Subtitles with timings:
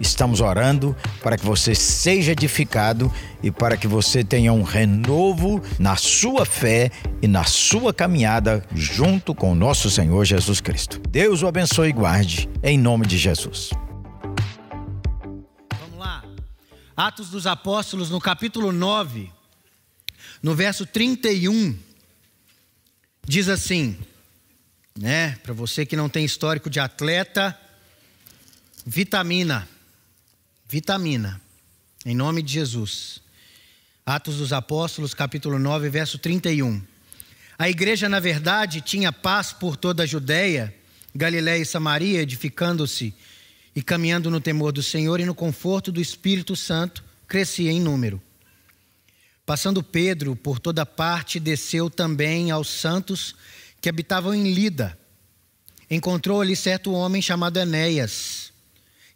[0.00, 3.12] Estamos orando para que você seja edificado
[3.42, 6.90] e para que você tenha um renovo na sua fé
[7.22, 11.00] e na sua caminhada junto com o nosso Senhor Jesus Cristo.
[11.08, 13.70] Deus o abençoe e guarde, em nome de Jesus.
[15.78, 16.24] Vamos lá.
[16.96, 19.30] Atos dos Apóstolos, no capítulo 9,
[20.42, 21.78] no verso 31,
[23.26, 23.96] diz assim,
[24.98, 25.36] né?
[25.42, 27.58] Para você que não tem histórico de atleta,
[28.84, 29.68] vitamina.
[30.66, 31.40] Vitamina.
[32.06, 33.20] Em nome de Jesus.
[34.04, 36.82] Atos dos Apóstolos, capítulo 9, verso 31.
[37.58, 40.74] A igreja, na verdade, tinha paz por toda a Judéia,
[41.14, 43.14] Galiléia e Samaria, edificando-se
[43.76, 48.20] e caminhando no temor do Senhor e no conforto do Espírito Santo, crescia em número.
[49.46, 53.34] Passando Pedro por toda parte, desceu também aos santos
[53.80, 54.98] que habitavam em Lida.
[55.90, 58.43] Encontrou ali certo homem chamado Enéas,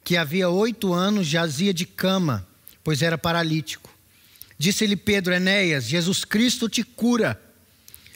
[0.03, 2.47] que havia oito anos jazia de cama,
[2.83, 3.91] pois era paralítico.
[4.59, 7.41] Disse-lhe Pedro, Enéas, Jesus Cristo te cura.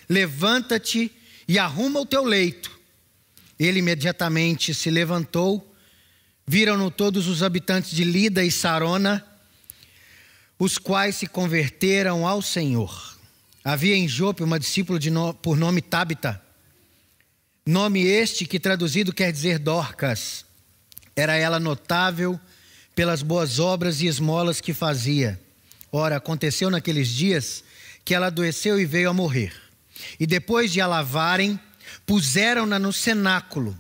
[0.08, 1.12] Levanta-te
[1.47, 2.70] e arruma o teu leito.
[3.58, 5.72] Ele imediatamente se levantou.
[6.47, 9.24] Viram-no todos os habitantes de Lida e Sarona,
[10.58, 13.17] os quais se converteram ao Senhor.
[13.64, 16.42] Havia em Jope uma discípula no, por nome Tabita,
[17.64, 20.44] nome este que traduzido quer dizer Dorcas.
[21.14, 22.41] Era ela notável
[22.94, 25.41] pelas boas obras e esmolas que fazia.
[25.91, 27.62] Ora, aconteceu naqueles dias
[28.05, 29.52] que ela adoeceu e veio a morrer.
[30.18, 31.58] E depois de a lavarem,
[32.06, 33.77] puseram-na no cenáculo.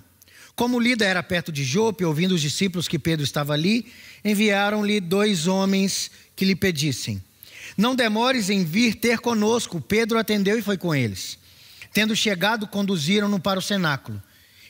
[0.54, 3.90] Como Lida era perto de Jope, ouvindo os discípulos que Pedro estava ali,
[4.24, 7.22] enviaram-lhe dois homens que lhe pedissem:
[7.76, 9.80] Não demores em vir ter conosco.
[9.80, 11.38] Pedro atendeu e foi com eles.
[11.92, 14.22] Tendo chegado, conduziram-no para o cenáculo.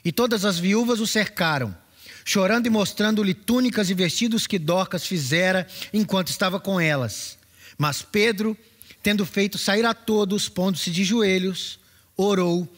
[0.04, 1.76] E todas as viúvas o cercaram,
[2.24, 7.38] chorando e mostrando-lhe túnicas e vestidos que Dorcas fizera enquanto estava com elas.
[7.78, 8.56] Mas Pedro,
[9.02, 11.78] tendo feito sair a todos, pondo-se de joelhos,
[12.16, 12.68] orou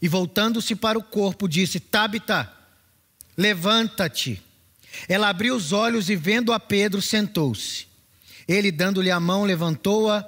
[0.00, 2.52] e voltando-se para o corpo, disse: Tabita,
[3.36, 4.42] levanta-te.
[5.08, 7.86] Ela abriu os olhos e, vendo a Pedro, sentou-se.
[8.48, 10.26] Ele, dando-lhe a mão, levantou-a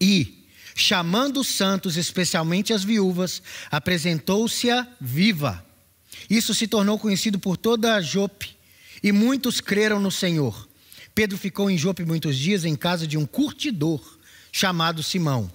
[0.00, 5.65] e, chamando os santos, especialmente as viúvas, apresentou-se-a viva.
[6.28, 8.56] Isso se tornou conhecido por toda a Jope,
[9.02, 10.68] e muitos creram no Senhor.
[11.14, 14.00] Pedro ficou em Jope muitos dias em casa de um curtidor
[14.52, 15.50] chamado Simão.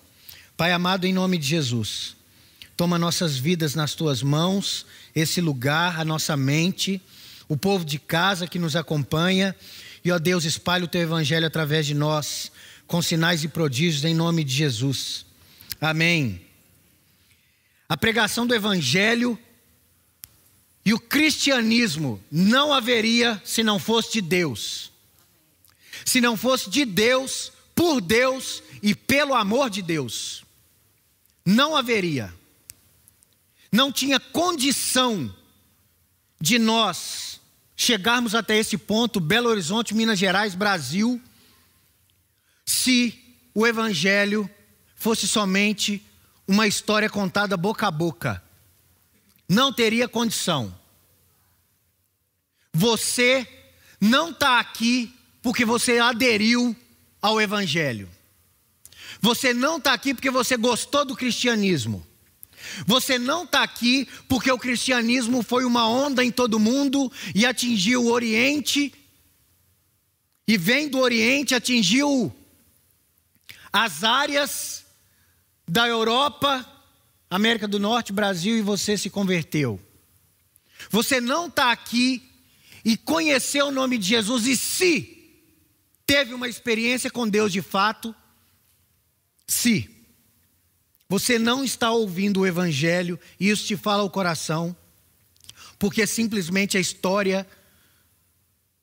[0.55, 2.15] Pai amado, em nome de Jesus,
[2.77, 7.01] toma nossas vidas nas tuas mãos, esse lugar, a nossa mente,
[7.47, 9.55] o povo de casa que nos acompanha,
[10.03, 12.51] e ó Deus, espalhe o teu evangelho através de nós,
[12.87, 15.25] com sinais e prodígios em nome de Jesus.
[15.79, 16.41] Amém.
[17.89, 19.37] A pregação do evangelho
[20.83, 24.91] e o cristianismo não haveria se não fosse de Deus.
[26.05, 30.43] Se não fosse de Deus, por Deus e pelo amor de Deus.
[31.45, 32.33] Não haveria.
[33.71, 35.33] Não tinha condição
[36.39, 37.39] de nós
[37.75, 41.19] chegarmos até esse ponto, Belo Horizonte, Minas Gerais, Brasil,
[42.65, 43.19] se
[43.55, 44.49] o Evangelho
[44.95, 46.05] fosse somente
[46.47, 48.43] uma história contada boca a boca.
[49.51, 50.73] Não teria condição.
[52.73, 53.45] Você
[53.99, 56.73] não está aqui porque você aderiu
[57.21, 58.09] ao Evangelho.
[59.19, 62.07] Você não está aqui porque você gostou do cristianismo.
[62.85, 68.05] Você não está aqui porque o cristianismo foi uma onda em todo mundo e atingiu
[68.05, 68.93] o Oriente,
[70.47, 72.33] e vem do Oriente, atingiu
[73.73, 74.85] as áreas
[75.67, 76.65] da Europa,
[77.31, 79.79] América do Norte, Brasil, e você se converteu.
[80.89, 82.21] Você não está aqui
[82.83, 85.17] e conheceu o nome de Jesus, e se
[86.05, 88.13] teve uma experiência com Deus de fato,
[89.47, 89.89] se
[91.07, 94.75] você não está ouvindo o Evangelho e isso te fala ao coração,
[95.79, 97.47] porque simplesmente a história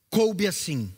[0.08, 0.90] coube assim.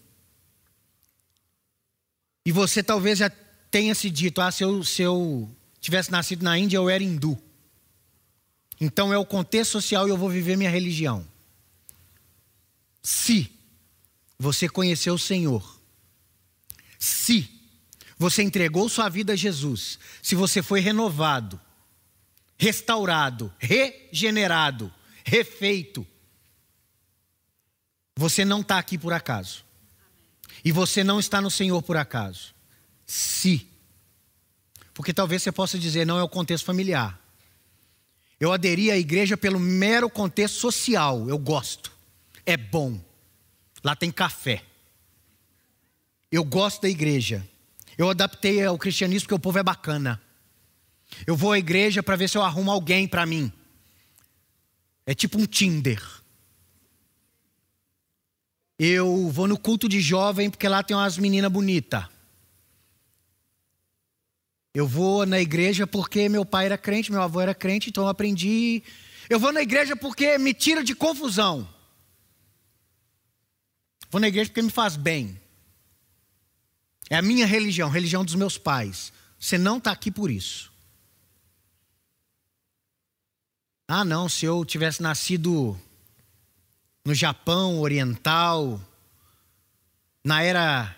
[2.46, 3.28] E você talvez já
[3.70, 5.50] tenha se dito: ah, se eu, se eu
[5.80, 7.40] tivesse nascido na Índia, eu era hindu.
[8.80, 11.26] Então é o contexto social e eu vou viver minha religião.
[13.02, 13.50] Se
[14.38, 15.80] você conheceu o Senhor,
[16.98, 17.48] se
[18.18, 21.60] você entregou sua vida a Jesus, se você foi renovado,
[22.58, 24.92] restaurado, regenerado,
[25.24, 26.06] refeito,
[28.16, 29.64] Você não está aqui por acaso.
[30.62, 32.54] E você não está no Senhor por acaso.
[33.06, 33.69] Se.
[34.94, 37.18] Porque talvez você possa dizer, não é o contexto familiar.
[38.38, 41.28] Eu aderi à igreja pelo mero contexto social.
[41.28, 41.92] Eu gosto.
[42.46, 42.98] É bom.
[43.84, 44.62] Lá tem café.
[46.32, 47.46] Eu gosto da igreja.
[47.98, 50.20] Eu adaptei ao cristianismo porque o povo é bacana.
[51.26, 53.52] Eu vou à igreja para ver se eu arrumo alguém para mim.
[55.04, 56.02] É tipo um Tinder.
[58.78, 62.06] Eu vou no culto de jovem porque lá tem umas meninas bonitas.
[64.72, 68.08] Eu vou na igreja porque meu pai era crente, meu avô era crente, então eu
[68.08, 68.82] aprendi.
[69.28, 71.68] Eu vou na igreja porque me tira de confusão.
[74.10, 75.40] Vou na igreja porque me faz bem.
[77.08, 79.12] É a minha religião, a religião dos meus pais.
[79.38, 80.72] Você não está aqui por isso.
[83.88, 85.76] Ah, não, se eu tivesse nascido
[87.04, 88.80] no Japão Oriental,
[90.22, 90.96] na era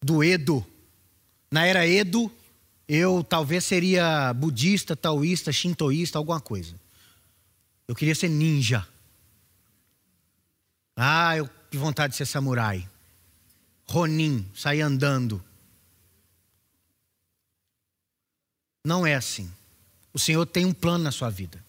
[0.00, 0.64] do Edo,
[1.50, 2.30] na era Edo,
[2.88, 6.74] eu talvez seria budista, taoísta, shintoísta, alguma coisa.
[7.88, 8.86] Eu queria ser ninja.
[10.96, 12.88] Ah, eu que vontade de ser samurai.
[13.86, 15.42] Ronin, sair andando.
[18.84, 19.50] Não é assim.
[20.12, 21.64] O Senhor tem um plano na sua vida.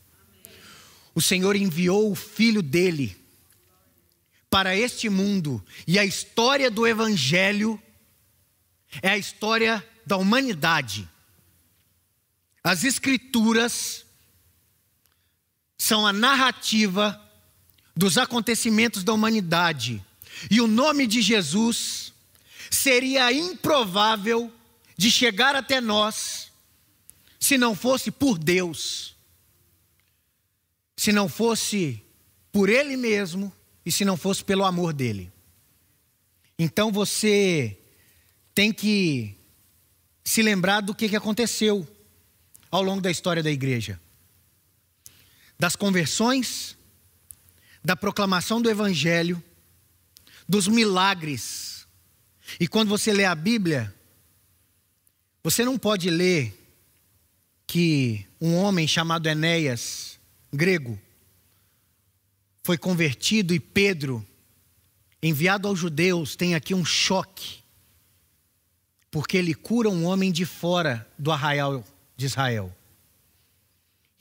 [1.13, 3.17] O Senhor enviou o filho dele
[4.49, 7.81] para este mundo e a história do evangelho
[9.01, 11.07] é a história da humanidade.
[12.63, 14.05] As escrituras
[15.77, 17.21] são a narrativa
[17.95, 20.03] dos acontecimentos da humanidade.
[20.51, 22.13] E o nome de Jesus
[22.69, 24.53] seria improvável
[24.97, 26.51] de chegar até nós
[27.39, 29.15] se não fosse por Deus,
[30.95, 32.03] se não fosse
[32.51, 33.53] por Ele mesmo
[33.85, 35.31] e se não fosse pelo amor dele.
[36.57, 37.77] Então você
[38.57, 39.35] tem que
[40.23, 41.87] se lembrar do que aconteceu
[42.71, 44.01] ao longo da história da igreja:
[45.59, 46.75] das conversões,
[47.85, 49.43] da proclamação do Evangelho,
[50.49, 51.85] dos milagres.
[52.59, 53.93] E quando você lê a Bíblia,
[55.43, 56.51] você não pode ler
[57.67, 60.19] que um homem chamado Enéas,
[60.51, 60.99] grego,
[62.63, 64.25] foi convertido e Pedro,
[65.21, 67.66] enviado aos judeus, tem aqui um choque,
[69.09, 71.83] porque ele cura um homem de fora do arraial
[72.15, 72.75] de Israel.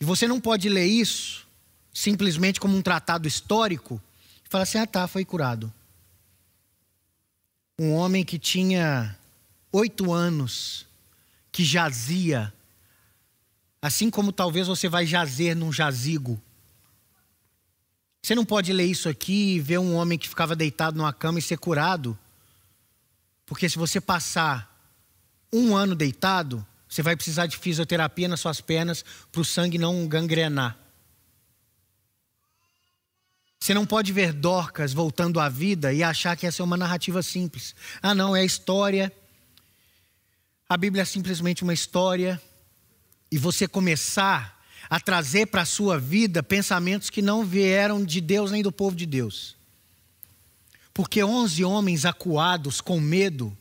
[0.01, 1.47] E você não pode ler isso
[1.93, 4.01] simplesmente como um tratado histórico
[4.45, 5.73] e falar assim: ah, tá, foi curado.
[7.79, 9.17] Um homem que tinha
[9.73, 10.87] oito anos,
[11.53, 12.53] que jazia
[13.87, 16.43] Assim como talvez você vai jazer num jazigo.
[18.21, 21.39] Você não pode ler isso aqui e ver um homem que ficava deitado numa cama
[21.39, 22.19] e ser curado.
[23.47, 24.76] Porque se você passar
[25.53, 30.07] um ano deitado, você vai precisar de fisioterapia nas suas pernas para o sangue não
[30.07, 30.79] gangrenar.
[33.59, 37.23] Você não pode ver Dorcas voltando à vida e achar que essa é uma narrativa
[37.23, 37.75] simples.
[38.01, 39.13] Ah, não, é história.
[40.69, 42.41] A Bíblia é simplesmente uma história
[43.31, 48.53] e você começar a trazer para a sua vida pensamentos que não vieram de Deus
[48.53, 49.57] nem do povo de Deus.
[50.95, 53.57] Porque onze homens acuados com medo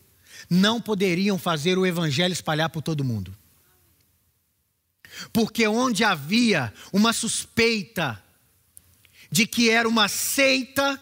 [0.50, 3.36] não poderiam fazer o evangelho espalhar por todo mundo.
[5.32, 8.22] Porque onde havia uma suspeita
[9.32, 11.02] de que era uma seita,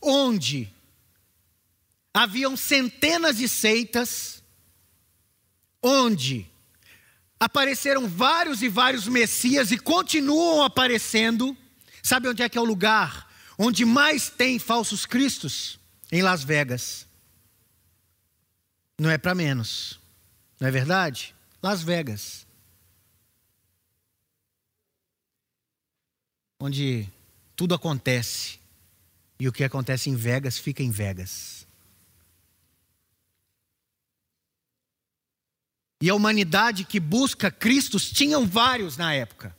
[0.00, 0.68] onde
[2.12, 4.42] haviam centenas de seitas,
[5.82, 6.46] onde
[7.38, 11.56] apareceram vários e vários Messias e continuam aparecendo.
[12.02, 13.30] Sabe onde é que é o lugar
[13.62, 15.78] onde mais tem falsos cristos?
[16.10, 17.06] Em Las Vegas.
[19.00, 19.98] Não é para menos.
[20.60, 21.34] Não é verdade?
[21.62, 22.46] Las Vegas.
[26.60, 27.08] Onde
[27.56, 28.60] tudo acontece.
[29.38, 31.66] E o que acontece em Vegas fica em Vegas.
[36.02, 39.54] e a humanidade que busca Cristos tinham vários na época.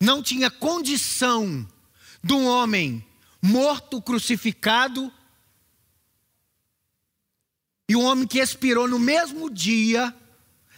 [0.00, 1.68] Não tinha condição
[2.24, 3.04] de um homem
[3.42, 5.12] morto, crucificado,
[7.92, 10.14] e um homem que expirou no mesmo dia,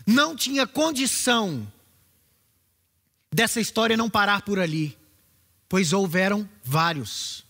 [0.04, 1.64] não tinha condição
[3.32, 4.98] dessa história não parar por ali,
[5.68, 7.44] pois houveram vários.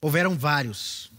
[0.00, 1.10] Houveram vários.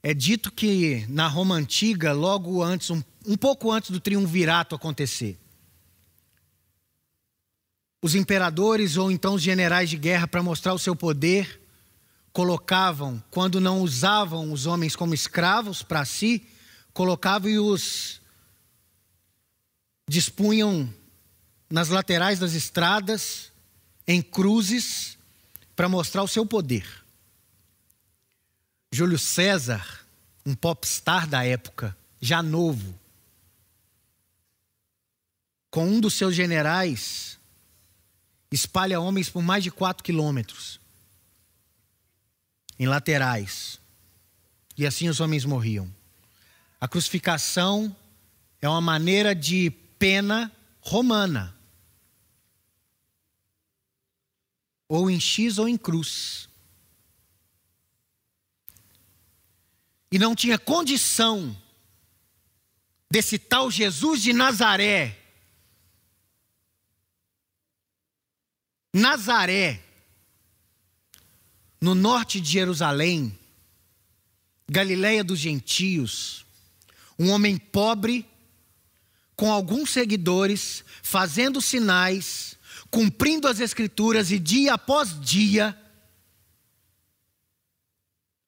[0.00, 5.36] É dito que na Roma antiga, logo antes, um, um pouco antes do triunvirato acontecer,
[8.00, 11.63] os imperadores ou então os generais de guerra, para mostrar o seu poder,
[12.34, 16.44] colocavam, quando não usavam os homens como escravos para si,
[16.92, 18.20] colocavam e os
[20.08, 20.92] dispunham
[21.70, 23.52] nas laterais das estradas,
[24.06, 25.16] em cruzes,
[25.76, 27.04] para mostrar o seu poder.
[28.92, 30.04] Júlio César,
[30.44, 32.98] um popstar da época, já novo,
[35.70, 37.38] com um dos seus generais,
[38.50, 40.80] espalha homens por mais de quatro quilômetros,
[42.78, 43.80] em laterais.
[44.76, 45.92] E assim os homens morriam.
[46.80, 47.94] A crucificação
[48.60, 50.50] é uma maneira de pena
[50.80, 51.56] romana.
[54.88, 56.48] Ou em X ou em cruz.
[60.10, 61.56] E não tinha condição
[63.10, 65.24] desse tal Jesus de Nazaré
[68.94, 69.83] Nazaré,
[71.84, 73.38] no norte de Jerusalém,
[74.66, 76.46] Galiléia dos gentios,
[77.18, 78.26] um homem pobre,
[79.36, 82.56] com alguns seguidores, fazendo sinais,
[82.90, 85.78] cumprindo as escrituras e dia após dia,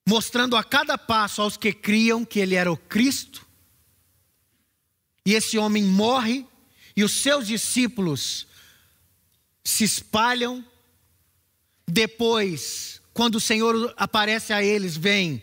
[0.03, 3.45] mostrando a cada passo aos que criam que ele era o Cristo.
[5.23, 6.43] E esse homem morre
[6.95, 8.47] e os seus discípulos
[9.63, 10.65] se espalham.
[11.87, 15.41] Depois, quando o Senhor aparece a eles, vem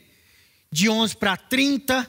[0.71, 2.09] de 11 para 30,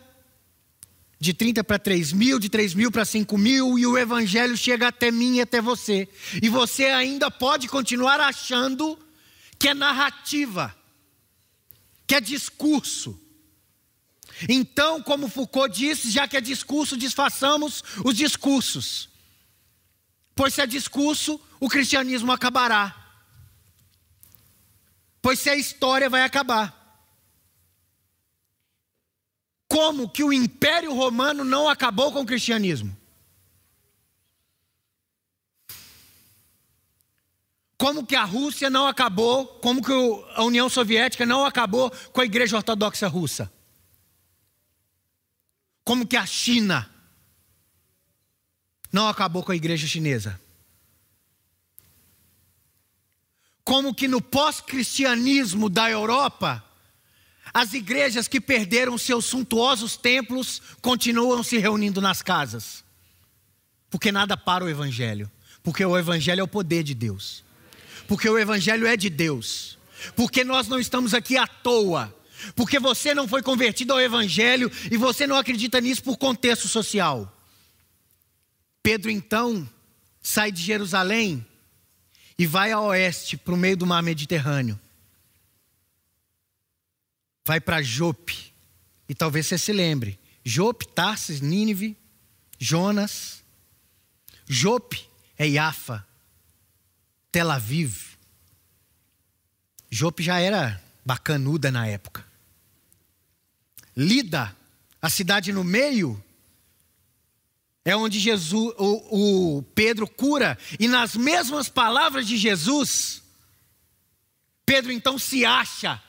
[1.19, 4.89] de 30 para 3 mil, de 3 mil para 5 mil, e o Evangelho chega
[4.89, 6.07] até mim e até você.
[6.39, 8.95] E você ainda pode continuar achando
[9.57, 10.71] que é narrativa,
[12.05, 13.19] que é discurso.
[14.47, 19.09] Então, como Foucault disse, já que é discurso, disfarçamos os discursos.
[20.35, 23.04] Pois se é discurso, o cristianismo acabará.
[25.25, 27.01] Pois se a história vai acabar.
[29.67, 32.95] Como que o Império Romano não acabou com o cristianismo?
[37.75, 39.91] Como que a Rússia não acabou, como que
[40.35, 43.51] a União Soviética não acabou com a Igreja Ortodoxa Russa?
[45.83, 46.87] Como que a China
[48.93, 50.39] não acabou com a igreja chinesa.
[53.65, 56.63] Como que no pós-cristianismo da Europa,
[57.51, 62.83] as igrejas que perderam seus suntuosos templos continuam se reunindo nas casas.
[63.89, 65.31] Porque nada para o Evangelho.
[65.63, 67.43] Porque o Evangelho é o poder de Deus.
[68.07, 69.79] Porque o Evangelho é de Deus.
[70.15, 72.15] Porque nós não estamos aqui à toa.
[72.55, 77.31] Porque você não foi convertido ao Evangelho e você não acredita nisso por contexto social.
[78.83, 79.67] Pedro então
[80.21, 81.43] sai de Jerusalém
[82.37, 84.79] e vai a oeste, para o meio do mar Mediterrâneo.
[87.45, 88.53] Vai para Jope.
[89.07, 90.19] E talvez você se lembre.
[90.43, 91.95] Jope, Tarsis, Nínive,
[92.59, 93.43] Jonas.
[94.47, 96.05] Jope é Iafa,
[97.31, 98.15] Tel Aviv.
[99.89, 102.25] Jope já era bacanuda na época.
[103.95, 104.55] Lida,
[105.01, 106.21] a cidade no meio,
[107.85, 113.21] é onde Jesus, o, o Pedro cura, e nas mesmas palavras de Jesus,
[114.65, 116.01] Pedro então se acha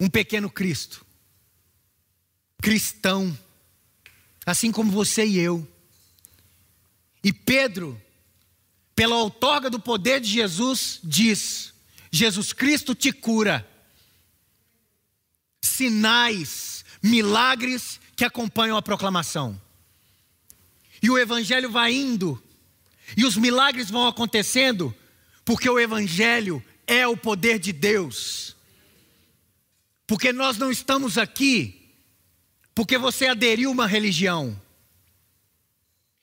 [0.00, 1.04] um pequeno Cristo,
[2.62, 3.38] cristão,
[4.46, 5.68] assim como você e eu.
[7.22, 8.00] E Pedro,
[8.96, 11.74] pela outorga do poder de Jesus, diz:
[12.10, 13.68] Jesus Cristo te cura.
[15.60, 19.60] Sinais, milagres que acompanham a proclamação.
[21.02, 22.42] E o evangelho vai indo,
[23.16, 24.94] e os milagres vão acontecendo,
[25.44, 28.56] porque o evangelho é o poder de Deus.
[30.06, 31.82] Porque nós não estamos aqui
[32.74, 34.60] porque você aderiu a uma religião.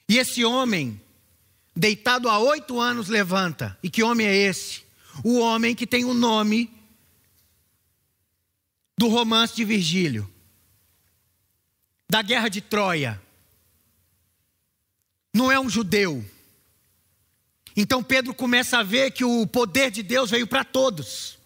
[0.07, 0.99] E esse homem,
[1.75, 3.77] deitado há oito anos, levanta.
[3.83, 4.83] E que homem é esse?
[5.23, 6.71] O homem que tem o nome
[8.97, 10.29] do romance de Virgílio
[12.09, 13.21] da guerra de Troia.
[15.33, 16.25] Não é um judeu.
[17.75, 21.37] Então Pedro começa a ver que o poder de Deus veio para todos.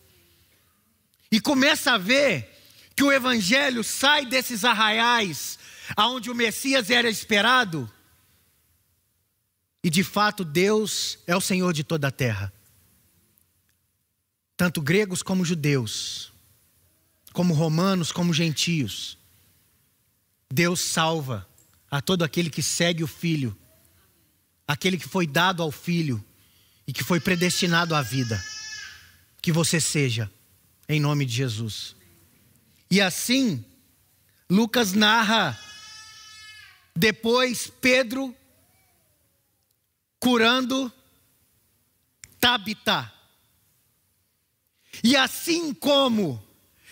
[1.29, 2.49] E começa a ver
[2.95, 5.59] que o evangelho sai desses arraiais
[5.97, 7.91] aonde o Messias era esperado.
[9.83, 12.53] E de fato Deus é o Senhor de toda a terra.
[14.55, 16.31] Tanto gregos como judeus,
[17.33, 19.17] como romanos como gentios.
[20.53, 21.49] Deus salva
[21.89, 23.57] a todo aquele que segue o Filho.
[24.67, 26.23] aquele que foi dado ao Filho
[26.87, 28.41] e que foi predestinado à vida.
[29.41, 30.31] Que você seja,
[30.87, 31.95] em nome de Jesus.
[32.89, 33.65] E assim,
[34.49, 35.59] Lucas narra
[36.95, 38.33] depois Pedro
[40.19, 40.93] curando
[42.39, 43.11] Tabita.
[45.03, 46.41] E assim como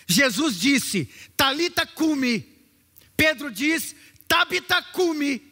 [0.06, 2.51] Jesus disse, Talita cumi,
[3.16, 3.94] Pedro diz,
[4.26, 5.42] Tabita cumi,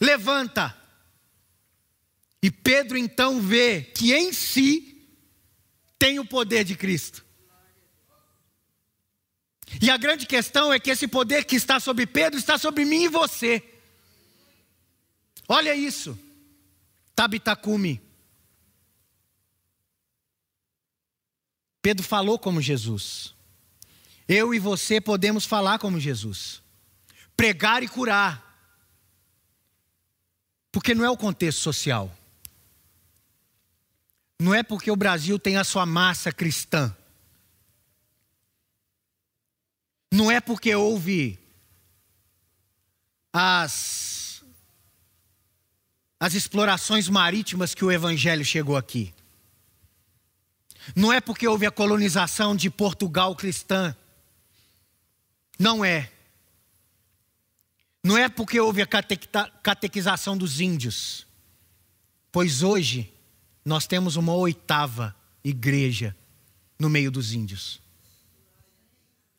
[0.00, 0.76] levanta.
[2.42, 5.06] E Pedro então vê que em si
[5.98, 7.24] tem o poder de Cristo.
[9.82, 13.04] E a grande questão é que esse poder que está sobre Pedro está sobre mim
[13.04, 13.62] e você.
[15.48, 16.18] Olha isso.
[17.14, 18.00] Tabitacume.
[21.82, 23.34] Pedro falou como Jesus.
[24.28, 26.62] Eu e você podemos falar como Jesus.
[27.34, 28.44] Pregar e curar.
[30.70, 32.14] Porque não é o contexto social.
[34.38, 36.94] Não é porque o Brasil tem a sua massa cristã.
[40.12, 41.38] Não é porque houve
[43.32, 44.42] as,
[46.20, 49.14] as explorações marítimas que o Evangelho chegou aqui.
[50.94, 53.96] Não é porque houve a colonização de Portugal cristã.
[55.58, 56.10] Não é.
[58.04, 61.26] Não é porque houve a catequização dos índios.
[62.30, 63.12] Pois hoje
[63.64, 66.16] nós temos uma oitava igreja
[66.78, 67.80] no meio dos índios.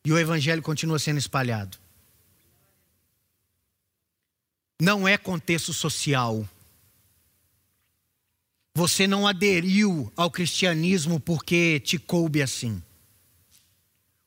[0.03, 1.77] E o evangelho continua sendo espalhado.
[4.81, 6.47] Não é contexto social.
[8.73, 12.81] Você não aderiu ao cristianismo porque te coube assim.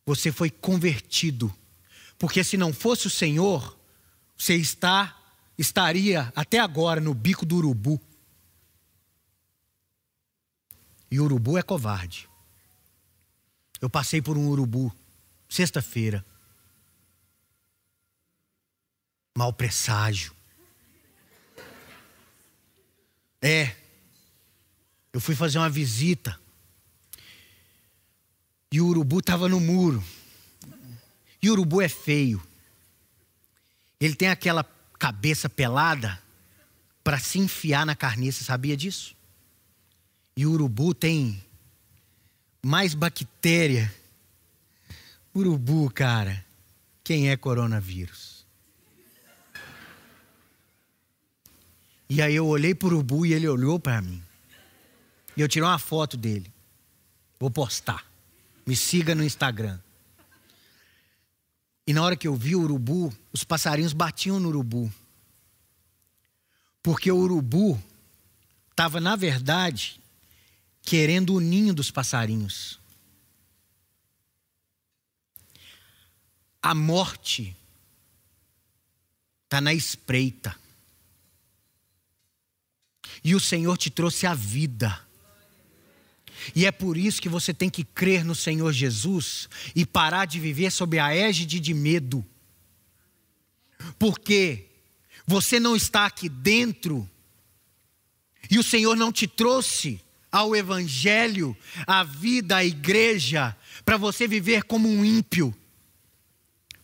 [0.04, 1.54] Você foi convertido.
[2.22, 3.76] Porque se não fosse o Senhor,
[4.38, 5.18] você está
[5.58, 8.00] estaria até agora no bico do urubu.
[11.10, 12.28] E o urubu é covarde.
[13.80, 14.94] Eu passei por um urubu
[15.48, 16.24] Sexta-feira.
[19.36, 20.32] Mal presságio.
[23.40, 23.74] É.
[25.12, 26.40] Eu fui fazer uma visita.
[28.70, 30.00] E o urubu estava no muro.
[31.42, 32.42] E urubu é feio.
[34.00, 34.64] Ele tem aquela
[34.98, 36.20] cabeça pelada
[37.02, 39.16] para se enfiar na carniça, sabia disso?
[40.36, 41.42] E o urubu tem
[42.62, 43.92] mais bactéria
[45.34, 46.44] Urubu, cara.
[47.02, 48.44] Quem é coronavírus?
[52.08, 54.22] E aí eu olhei para o urubu e ele olhou para mim.
[55.34, 56.52] E eu tirei uma foto dele.
[57.40, 58.04] Vou postar.
[58.66, 59.78] Me siga no Instagram.
[61.86, 64.92] E na hora que eu vi o urubu, os passarinhos batiam no urubu.
[66.82, 67.82] Porque o urubu
[68.70, 70.00] estava, na verdade,
[70.82, 72.80] querendo o ninho dos passarinhos.
[76.60, 77.56] A morte
[79.44, 80.56] está na espreita.
[83.24, 85.00] E o Senhor te trouxe a vida.
[86.54, 90.40] E é por isso que você tem que crer no Senhor Jesus e parar de
[90.40, 92.24] viver sob a égide de medo.
[93.98, 94.66] Porque
[95.26, 97.08] você não está aqui dentro
[98.50, 104.64] e o Senhor não te trouxe ao Evangelho, à vida, à igreja, para você viver
[104.64, 105.54] como um ímpio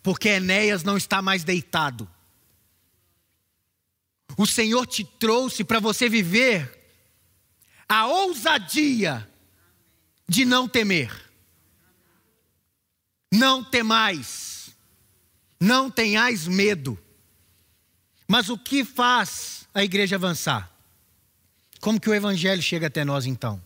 [0.08, 2.08] porque Enéas não está mais deitado.
[4.38, 6.90] O Senhor te trouxe para você viver
[7.86, 9.28] a ousadia
[10.28, 11.10] de não temer.
[13.32, 14.70] Não temais,
[15.60, 16.98] não tenhais medo.
[18.26, 20.70] Mas o que faz a igreja avançar?
[21.80, 23.62] Como que o evangelho chega até nós então?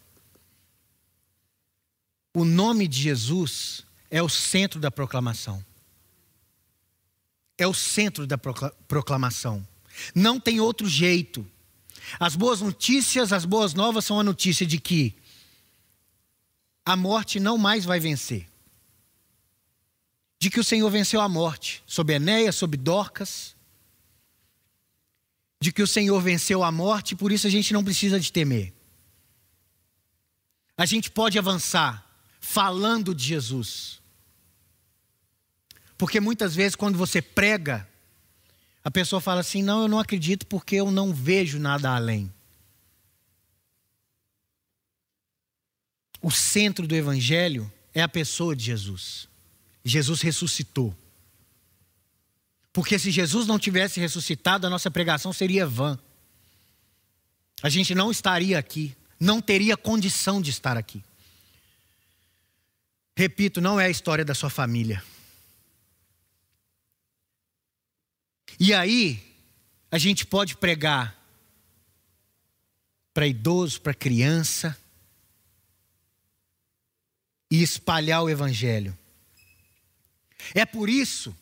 [2.34, 5.64] O nome de Jesus é o centro da proclamação
[7.62, 9.66] é o centro da proclamação.
[10.14, 11.46] Não tem outro jeito.
[12.18, 15.14] As boas notícias, as boas novas são a notícia de que
[16.84, 18.48] a morte não mais vai vencer.
[20.38, 23.54] De que o Senhor venceu a morte sobre Enéas, sobre Dorcas.
[25.60, 28.72] De que o Senhor venceu a morte, por isso a gente não precisa de temer.
[30.76, 32.04] A gente pode avançar
[32.40, 34.00] falando de Jesus.
[35.96, 37.88] Porque muitas vezes, quando você prega,
[38.82, 42.32] a pessoa fala assim: não, eu não acredito porque eu não vejo nada além.
[46.22, 49.28] O centro do Evangelho é a pessoa de Jesus.
[49.84, 50.96] Jesus ressuscitou.
[52.72, 55.98] Porque se Jesus não tivesse ressuscitado, a nossa pregação seria vã.
[57.62, 61.02] a gente não estaria aqui, não teria condição de estar aqui.
[63.16, 65.04] Repito, não é a história da sua família.
[68.58, 69.22] E aí,
[69.90, 71.16] a gente pode pregar
[73.12, 74.76] para idoso, para criança,
[77.52, 78.96] e espalhar o Evangelho.
[80.54, 81.36] É por isso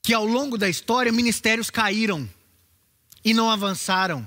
[0.00, 2.26] que ao longo da história ministérios caíram
[3.22, 4.26] e não avançaram.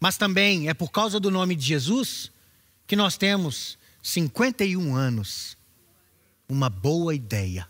[0.00, 2.32] Mas também é por causa do nome de Jesus
[2.86, 5.58] que nós temos 51 anos.
[6.48, 7.68] Uma boa ideia.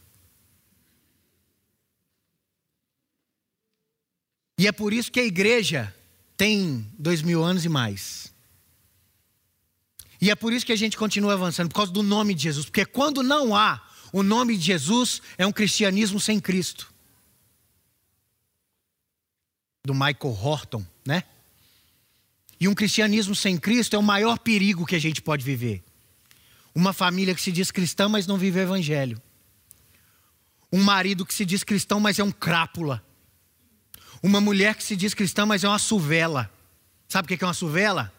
[4.57, 5.93] E é por isso que a igreja
[6.37, 8.33] tem dois mil anos e mais.
[10.21, 12.67] E é por isso que a gente continua avançando, por causa do nome de Jesus.
[12.67, 13.81] Porque quando não há
[14.13, 16.93] o nome de Jesus, é um cristianismo sem Cristo.
[19.85, 21.23] Do Michael Horton, né?
[22.59, 25.83] E um cristianismo sem Cristo é o maior perigo que a gente pode viver.
[26.75, 29.21] Uma família que se diz cristã, mas não vive o evangelho.
[30.73, 33.05] Um marido que se diz cristão, mas é um crápula.
[34.23, 36.51] Uma mulher que se diz cristã, mas é uma suvela.
[37.09, 38.13] Sabe o que é uma suvela?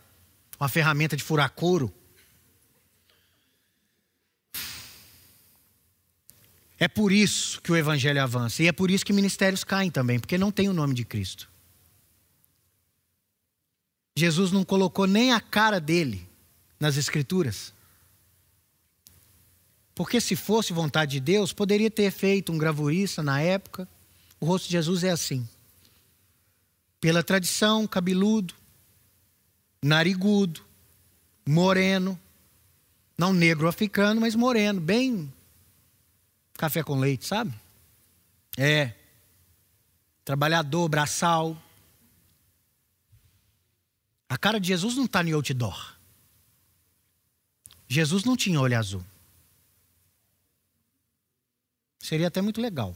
[0.60, 1.94] Uma ferramenta de furar couro.
[6.80, 8.62] É por isso que o evangelho avança.
[8.62, 11.50] E é por isso que ministérios caem também, porque não tem o nome de Cristo.
[14.16, 16.28] Jesus não colocou nem a cara dele
[16.80, 17.74] nas Escrituras.
[19.94, 23.88] Porque se fosse vontade de Deus, poderia ter feito um gravurista na época.
[24.40, 25.48] O rosto de Jesus é assim.
[27.02, 28.54] Pela tradição, cabeludo,
[29.82, 30.66] narigudo,
[31.46, 32.20] moreno.
[33.18, 35.34] Não negro africano, mas moreno, bem
[36.58, 37.54] café com leite, sabe?
[38.58, 38.94] É.
[40.26, 41.56] Trabalhador, braçal.
[44.28, 45.96] A cara de Jesus não está no outdoor.
[47.88, 49.06] Jesus não tinha olho azul.
[52.00, 52.94] Seria até muito legal.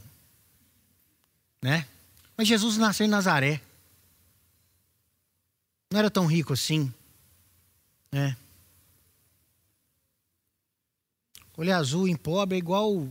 [1.62, 1.88] Né?
[2.36, 3.62] Mas Jesus nasceu em Nazaré.
[5.92, 6.92] Não era tão rico assim.
[8.12, 8.38] Né?
[11.58, 13.10] Olho azul em pobre é igual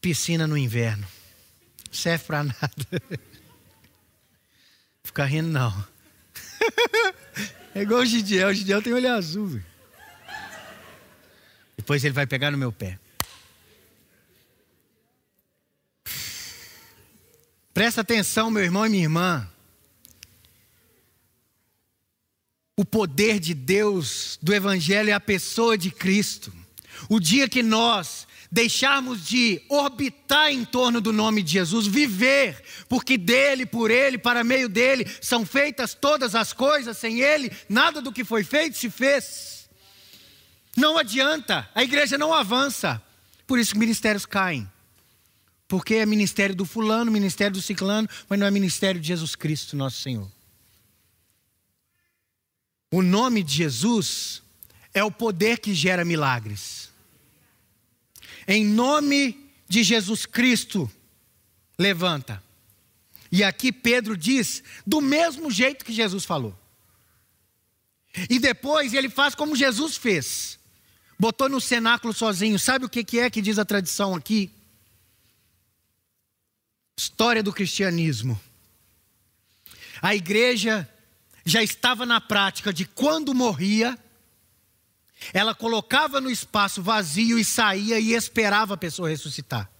[0.00, 1.06] piscina no inverno.
[1.90, 2.58] Serve para nada.
[5.02, 5.86] Ficar rindo, não.
[7.74, 8.48] é igual o Gidiel.
[8.48, 9.60] O Gidiel tem olho azul.
[11.76, 12.98] Depois ele vai pegar no meu pé.
[17.74, 19.48] Presta atenção, meu irmão e minha irmã.
[22.76, 26.52] O poder de Deus, do Evangelho, é a pessoa de Cristo.
[27.08, 33.16] O dia que nós deixarmos de orbitar em torno do nome de Jesus, viver, porque
[33.16, 38.12] dele, por ele, para meio dele, são feitas todas as coisas, sem ele, nada do
[38.12, 39.70] que foi feito se fez.
[40.76, 43.02] Não adianta, a igreja não avança,
[43.46, 44.70] por isso que ministérios caem.
[45.66, 49.74] Porque é ministério do fulano, ministério do ciclano, mas não é ministério de Jesus Cristo,
[49.74, 50.30] nosso Senhor.
[52.92, 54.42] O nome de Jesus
[54.92, 56.90] é o poder que gera milagres.
[58.46, 60.90] Em nome de Jesus Cristo,
[61.78, 62.42] levanta.
[63.30, 66.54] E aqui Pedro diz do mesmo jeito que Jesus falou.
[68.28, 70.58] E depois ele faz como Jesus fez.
[71.18, 72.58] Botou no cenáculo sozinho.
[72.58, 74.50] Sabe o que é que diz a tradição aqui?
[76.94, 78.38] História do cristianismo.
[80.02, 80.86] A igreja
[81.44, 83.98] já estava na prática de quando morria,
[85.32, 89.70] ela colocava no espaço vazio e saía e esperava a pessoa ressuscitar.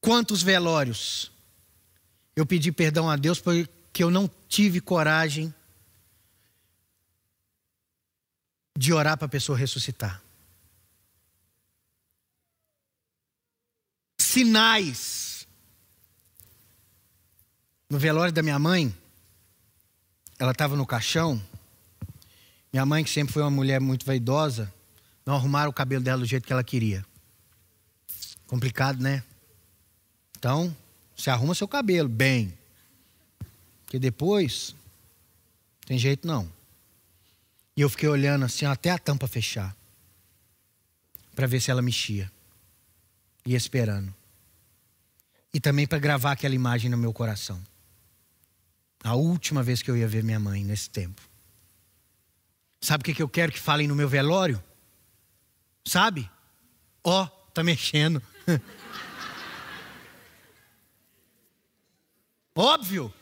[0.00, 1.32] Quantos velórios?
[2.34, 5.52] Eu pedi perdão a Deus porque eu não tive coragem
[8.76, 10.22] de orar para a pessoa ressuscitar.
[14.20, 15.48] Sinais.
[17.88, 18.94] No velório da minha mãe,
[20.38, 21.42] ela estava no caixão
[22.76, 24.70] minha mãe, que sempre foi uma mulher muito vaidosa,
[25.24, 27.02] não arrumaram o cabelo dela do jeito que ela queria.
[28.46, 29.24] Complicado, né?
[30.38, 30.76] Então,
[31.16, 32.52] você arruma seu cabelo bem.
[33.82, 34.74] Porque depois,
[35.86, 36.46] tem jeito não.
[37.74, 39.74] E eu fiquei olhando assim até a tampa fechar.
[41.34, 42.30] Para ver se ela mexia.
[43.46, 44.14] E esperando.
[45.54, 47.58] E também para gravar aquela imagem no meu coração.
[49.06, 51.22] A última vez que eu ia ver minha mãe nesse tempo.
[52.80, 54.60] Sabe o que eu quero que falem no meu velório?
[55.86, 56.28] Sabe?
[57.04, 58.20] Ó, oh, tá mexendo.
[62.52, 63.14] Óbvio.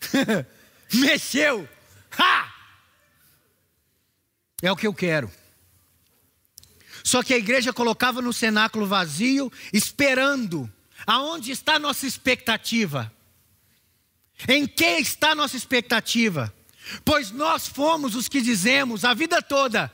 [0.94, 1.68] Mexeu!
[2.16, 2.54] Ha!
[4.62, 5.28] É o que eu quero.
[7.02, 10.72] Só que a igreja colocava no cenáculo vazio, esperando.
[11.04, 13.12] Aonde está a nossa expectativa?
[14.48, 16.52] Em que está nossa expectativa?
[17.04, 19.92] Pois nós fomos os que dizemos a vida toda: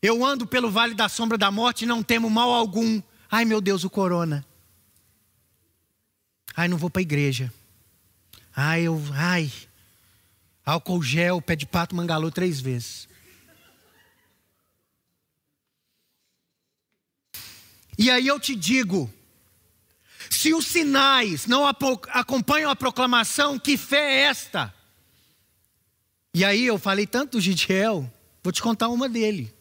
[0.00, 3.00] Eu ando pelo vale da sombra da morte e não temo mal algum.
[3.30, 4.44] Ai meu Deus, o corona.
[6.54, 7.52] Ai, não vou para a igreja.
[8.54, 9.00] Ai, eu.
[9.14, 9.50] Ai.
[10.64, 13.08] Álcool gel, pé de pato, mangalô três vezes.
[17.98, 19.12] E aí eu te digo:
[20.32, 24.74] se os sinais não acompanham a proclamação, que fé é esta?
[26.32, 28.10] E aí eu falei tanto do Gidiel,
[28.42, 29.54] vou te contar uma dele.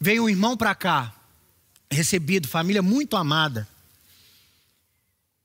[0.00, 1.12] Veio um irmão para cá,
[1.90, 3.68] recebido, família muito amada.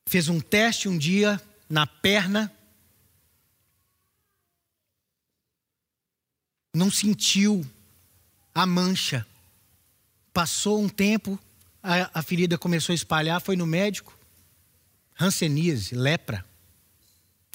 [0.06, 2.54] Fez um teste um dia na perna.
[6.72, 7.65] Não sentiu
[8.54, 9.26] a mancha.
[10.32, 11.39] Passou um tempo,
[11.84, 14.17] a, a ferida começou a espalhar, foi no médico.
[15.19, 16.46] Hanseníase, lepra.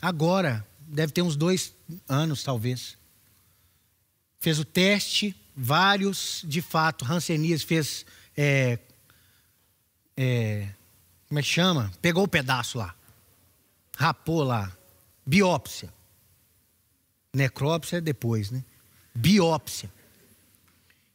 [0.00, 1.72] Agora, deve ter uns dois
[2.06, 2.96] anos, talvez.
[4.38, 8.06] Fez o teste, vários, de fato, Hanseníase fez.
[8.36, 8.78] É,
[10.16, 10.68] é,
[11.26, 11.90] como é que chama?
[12.00, 12.94] Pegou o pedaço lá.
[13.96, 14.70] Rapou lá.
[15.26, 15.92] Biópsia.
[17.34, 18.62] Necrópsia é depois, né?
[19.14, 19.90] Biópsia.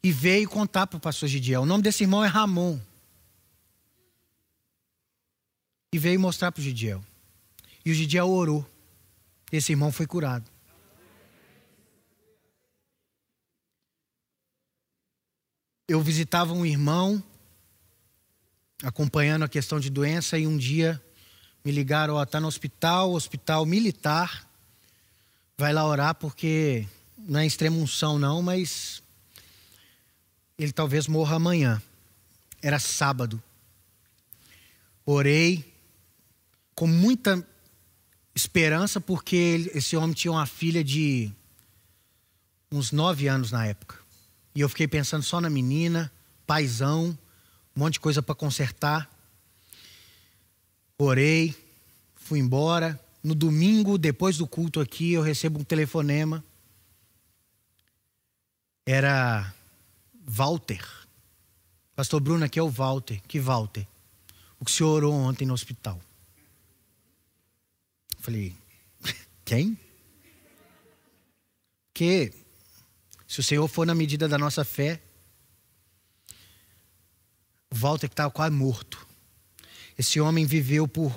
[0.03, 1.61] E veio contar para o pastor Gidiel.
[1.61, 2.79] O nome desse irmão é Ramon.
[5.93, 7.05] E veio mostrar para o Gidiel.
[7.85, 8.67] E o Gidiel orou.
[9.51, 10.49] Esse irmão foi curado.
[15.87, 17.23] Eu visitava um irmão
[18.81, 20.99] acompanhando a questão de doença e um dia
[21.63, 24.49] me ligaram, ó, tá no hospital, hospital militar.
[25.55, 26.87] Vai lá orar porque
[27.19, 29.03] não é extrema unção não, mas
[30.57, 31.79] ele talvez morra amanhã.
[32.63, 33.41] Era sábado.
[35.05, 35.72] Orei
[36.75, 37.45] com muita
[38.35, 41.31] esperança porque esse homem tinha uma filha de
[42.71, 43.99] uns nove anos na época.
[44.55, 46.11] E eu fiquei pensando só na menina,
[46.45, 47.17] paizão,
[47.75, 49.09] um monte de coisa para consertar.
[50.97, 51.55] Orei,
[52.15, 52.99] fui embora.
[53.23, 56.43] No domingo, depois do culto aqui, eu recebo um telefonema.
[58.85, 59.53] Era
[60.25, 60.85] Walter.
[61.95, 63.21] Pastor Bruno, aqui é o Walter.
[63.27, 63.87] Que Walter?
[64.59, 65.99] O que o senhor orou ontem no hospital.
[68.23, 68.55] Falei,
[69.43, 69.77] quem?
[71.93, 72.31] Que
[73.27, 75.01] se o Senhor for na medida da nossa fé,
[77.69, 79.05] Walter que estava quase morto.
[79.99, 81.11] Esse homem viveu por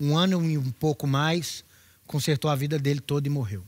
[0.00, 1.62] um ano e um pouco mais,
[2.06, 3.62] consertou a vida dele toda e morreu.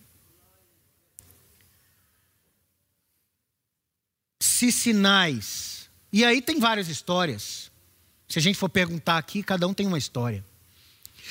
[4.41, 5.91] Se sinais.
[6.11, 7.71] E aí tem várias histórias.
[8.27, 10.43] Se a gente for perguntar aqui, cada um tem uma história.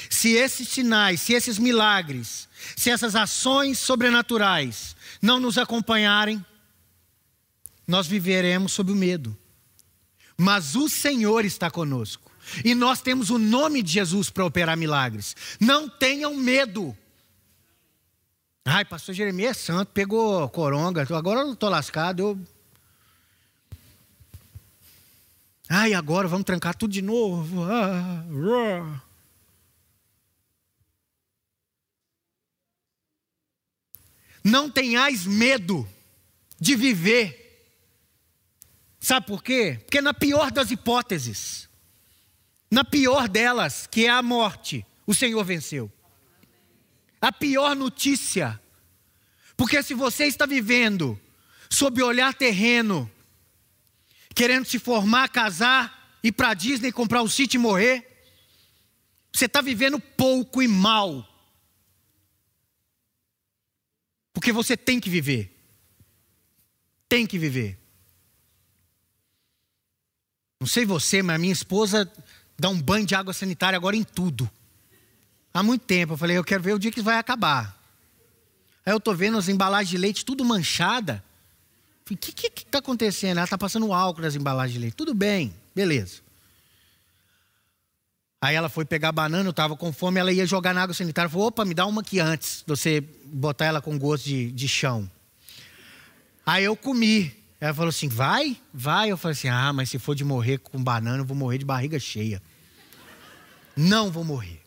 [0.09, 6.43] Se esses sinais, se esses milagres, se essas ações sobrenaturais não nos acompanharem,
[7.87, 9.35] nós viveremos sob o medo.
[10.37, 12.29] Mas o Senhor está conosco.
[12.63, 15.35] E nós temos o nome de Jesus para operar milagres.
[15.59, 16.95] Não tenham medo.
[18.65, 22.19] Ai, pastor Jeremias é santo, pegou coronga, agora eu estou lascado.
[22.19, 22.39] Eu...
[25.67, 27.63] Ai, agora vamos trancar tudo de novo.
[27.63, 29.01] Ah, ah.
[34.49, 35.87] Não tenhais medo
[36.59, 37.39] de viver
[38.99, 39.79] Sabe por quê?
[39.85, 41.69] Porque na pior das hipóteses,
[42.69, 45.91] na pior delas, que é a morte, o Senhor venceu.
[47.21, 48.59] A pior notícia.
[49.55, 51.19] Porque se você está vivendo
[51.69, 53.09] sob olhar terreno,
[54.35, 58.05] querendo se formar, casar, ir para Disney, comprar um sítio e morrer,
[59.31, 61.25] você está vivendo pouco e mal.
[64.39, 65.53] Porque você tem que viver.
[67.09, 67.77] Tem que viver.
[70.61, 72.09] Não sei você, mas minha esposa
[72.57, 74.49] dá um banho de água sanitária agora em tudo.
[75.53, 76.13] Há muito tempo.
[76.13, 77.77] Eu falei, eu quero ver o dia que vai acabar.
[78.85, 81.21] Aí eu estou vendo as embalagens de leite tudo manchada.
[82.09, 83.39] O que está acontecendo?
[83.39, 84.95] Ela está passando álcool nas embalagens de leite.
[84.95, 86.21] Tudo bem, beleza.
[88.41, 91.29] Aí ela foi pegar banana, eu estava com fome, ela ia jogar na água sanitária.
[91.29, 95.09] Falou, opa, me dá uma aqui antes, você botar ela com gosto de, de chão.
[96.45, 97.31] Aí eu comi.
[97.59, 98.57] Ela falou assim: vai?
[98.73, 99.11] Vai.
[99.11, 101.65] Eu falei assim: ah, mas se for de morrer com banana, eu vou morrer de
[101.65, 102.41] barriga cheia.
[103.75, 104.61] Não vou morrer.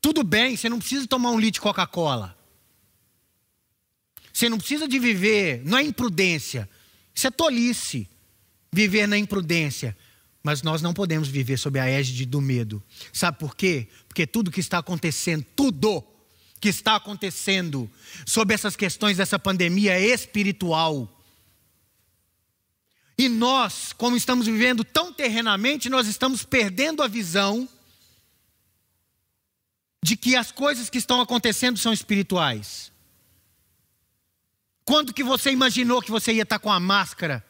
[0.00, 2.36] Tudo bem, você não precisa tomar um litro de Coca-Cola.
[4.32, 6.68] Você não precisa de viver, não é imprudência.
[7.14, 8.08] Isso é tolice,
[8.72, 9.96] viver na imprudência.
[10.46, 12.80] Mas nós não podemos viver sob a égide do medo.
[13.12, 13.88] Sabe por quê?
[14.06, 16.04] Porque tudo que está acontecendo, tudo
[16.60, 17.90] que está acontecendo
[18.24, 21.20] sobre essas questões dessa pandemia é espiritual.
[23.18, 27.68] E nós, como estamos vivendo tão terrenamente, nós estamos perdendo a visão
[30.00, 32.92] de que as coisas que estão acontecendo são espirituais.
[34.84, 37.44] Quando que você imaginou que você ia estar com a máscara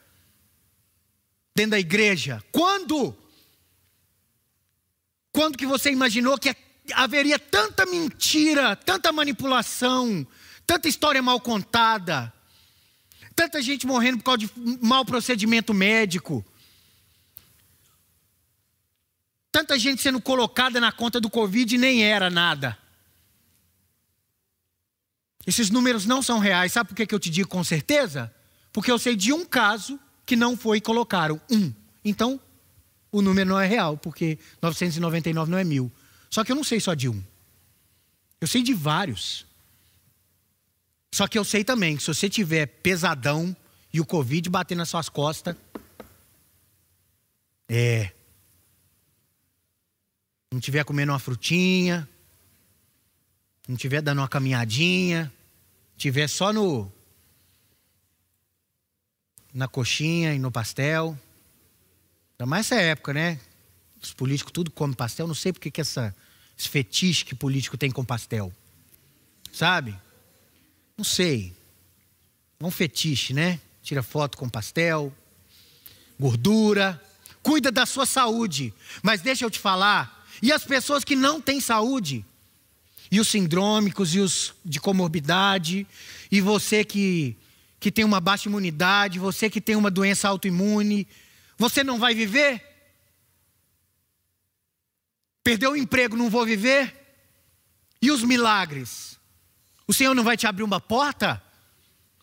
[1.57, 2.45] dentro da igreja?
[2.53, 3.17] Quando?
[5.33, 6.55] Quando que você imaginou que
[6.93, 10.27] haveria tanta mentira, tanta manipulação,
[10.67, 12.31] tanta história mal contada,
[13.35, 14.51] tanta gente morrendo por causa de
[14.83, 16.45] mau procedimento médico?
[19.51, 22.77] Tanta gente sendo colocada na conta do Covid e nem era nada.
[25.47, 26.73] Esses números não são reais.
[26.73, 28.31] Sabe por que eu te digo com certeza?
[28.75, 31.41] Porque eu sei de um caso que não foi e colocaram.
[31.49, 31.73] Um.
[32.05, 32.41] Então,
[33.13, 35.91] o número não é real, porque 999 não é mil.
[36.29, 37.23] Só que eu não sei só de um.
[38.41, 39.47] Eu sei de vários.
[41.15, 43.57] Só que eu sei também que se você tiver pesadão
[43.93, 45.57] e o Covid bater nas suas costas,
[47.69, 48.13] é,
[50.53, 52.07] não tiver comendo uma frutinha,
[53.67, 55.33] não tiver dando uma caminhadinha,
[55.97, 56.93] tiver só no
[59.57, 61.19] na coxinha e no pastel.
[62.35, 63.41] Ainda mais essa época, né?
[64.03, 65.27] Os políticos tudo comem pastel.
[65.27, 66.15] Não sei porque que essa,
[66.57, 68.53] esse fetiche que político tem com pastel.
[69.51, 69.99] Sabe?
[70.95, 71.55] Não sei.
[72.61, 73.59] É um fetiche, né?
[73.83, 75.11] Tira foto com pastel,
[76.21, 77.03] gordura.
[77.43, 78.75] Cuida da sua saúde.
[79.03, 82.25] Mas deixa eu te falar, e as pessoas que não têm saúde,
[83.11, 85.87] e os sindrômicos, e os de comorbidade,
[86.31, 87.37] e você que,
[87.79, 91.07] que tem uma baixa imunidade, você que tem uma doença autoimune,
[91.59, 92.63] você não vai viver?
[95.43, 96.93] Perdeu o emprego, não vou viver?
[98.01, 99.19] E os milagres?
[99.87, 101.43] O Senhor não vai te abrir uma porta?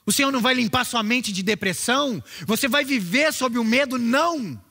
[0.06, 2.22] O Senhor não vai limpar sua mente de depressão?
[2.46, 3.98] Você vai viver sob o medo?
[3.98, 4.62] Não.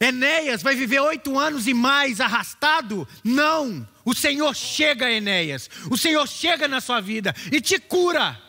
[0.00, 3.06] Enéas vai viver oito anos e mais arrastado?
[3.22, 3.86] Não.
[4.04, 5.68] O Senhor chega, Enéas.
[5.90, 8.40] O Senhor chega na sua vida e te cura.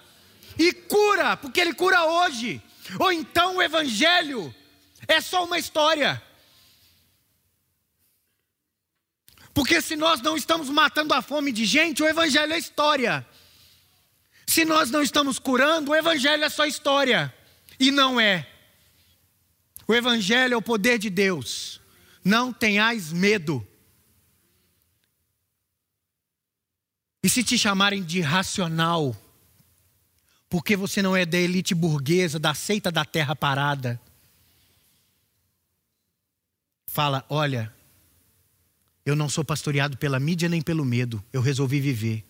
[0.62, 2.62] E cura, porque Ele cura hoje.
[3.00, 4.54] Ou então o Evangelho
[5.08, 6.22] é só uma história.
[9.56, 13.28] Porque se nós não estamos matando a fome de gente, o Evangelho é história.
[14.46, 17.34] Se nós não estamos curando, o Evangelho é só história.
[17.80, 18.48] E não é.
[19.88, 21.82] O Evangelho é o poder de Deus.
[22.24, 23.68] Não tenhais medo.
[27.24, 29.16] E se te chamarem de racional,
[30.52, 34.00] porque você não é da elite burguesa, da seita da terra parada,
[36.88, 37.74] fala: olha,
[39.06, 42.26] eu não sou pastoreado pela mídia nem pelo medo, eu resolvi viver.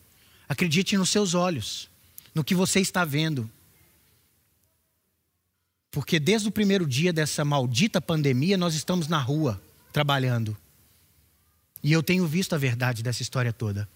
[0.47, 1.89] Acredite nos seus olhos,
[2.35, 3.49] no que você está vendo.
[5.89, 9.59] Porque desde o primeiro dia dessa maldita pandemia, nós estamos na rua
[9.91, 10.55] trabalhando.
[11.83, 13.89] E eu tenho visto a verdade dessa história toda.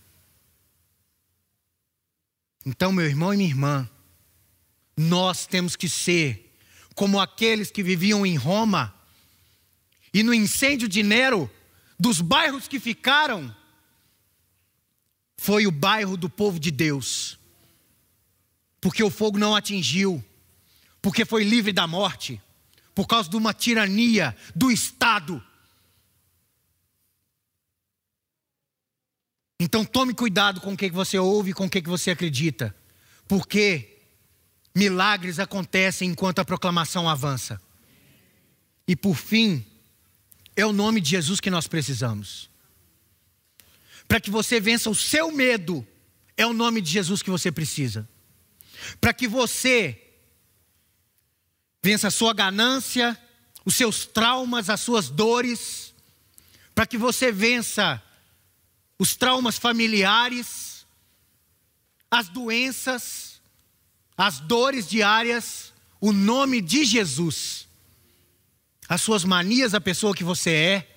[2.65, 3.87] Então, meu irmão e minha irmã,
[4.97, 6.53] nós temos que ser
[6.93, 8.93] como aqueles que viviam em Roma
[10.13, 11.51] e no incêndio de Nero,
[11.99, 13.53] dos bairros que ficaram,
[15.37, 17.37] foi o bairro do povo de Deus,
[18.79, 20.23] porque o fogo não atingiu
[21.05, 22.41] porque foi livre da morte,
[22.95, 25.39] por causa de uma tirania do Estado.
[29.59, 32.75] Então tome cuidado com o que você ouve com o que você acredita,
[33.27, 33.94] porque
[34.75, 37.61] milagres acontecem enquanto a proclamação avança.
[38.85, 39.65] E por fim,
[40.55, 42.49] é o nome de Jesus que nós precisamos.
[44.07, 45.87] Para que você vença o seu medo,
[46.37, 48.07] é o nome de Jesus que você precisa.
[48.99, 50.01] Para que você
[51.81, 53.17] vença a sua ganância,
[53.63, 55.93] os seus traumas, as suas dores,
[56.75, 58.01] para que você vença
[58.99, 60.85] os traumas familiares,
[62.11, 63.34] as doenças,
[64.17, 67.67] as dores diárias, o nome de Jesus,
[68.87, 70.95] as suas manias, a pessoa que você é,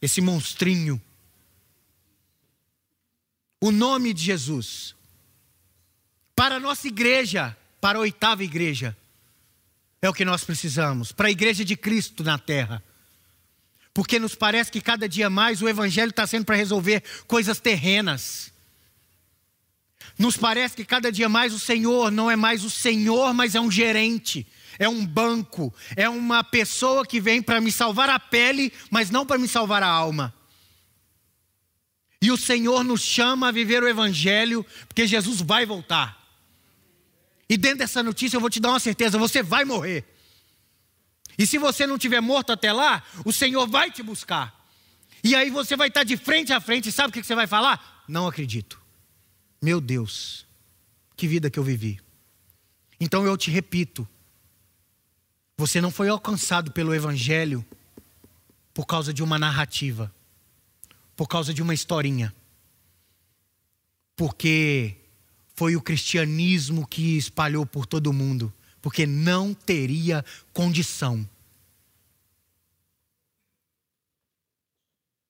[0.00, 1.00] esse monstrinho.
[3.60, 4.94] O nome de Jesus.
[6.34, 8.96] Para a nossa igreja, para a oitava igreja,
[10.00, 12.82] é o que nós precisamos para a igreja de Cristo na terra.
[13.92, 18.52] Porque nos parece que cada dia mais o Evangelho está sendo para resolver coisas terrenas.
[20.18, 23.60] Nos parece que cada dia mais o Senhor não é mais o Senhor, mas é
[23.60, 24.46] um gerente,
[24.78, 29.26] é um banco, é uma pessoa que vem para me salvar a pele, mas não
[29.26, 30.34] para me salvar a alma.
[32.20, 36.18] E o Senhor nos chama a viver o Evangelho, porque Jesus vai voltar.
[37.48, 40.04] E dentro dessa notícia eu vou te dar uma certeza: você vai morrer.
[41.38, 44.54] E se você não tiver morto até lá, o Senhor vai te buscar.
[45.22, 48.04] E aí você vai estar de frente a frente, sabe o que você vai falar?
[48.08, 48.80] Não acredito.
[49.60, 50.46] Meu Deus,
[51.16, 52.00] que vida que eu vivi.
[53.00, 54.06] Então eu te repito:
[55.56, 57.64] você não foi alcançado pelo Evangelho
[58.74, 60.12] por causa de uma narrativa,
[61.16, 62.34] por causa de uma historinha,
[64.14, 64.96] porque
[65.54, 68.52] foi o cristianismo que espalhou por todo o mundo,
[68.82, 71.26] porque não teria condição.